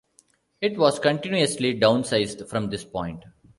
[0.61, 3.23] It was continuously downsized from this point.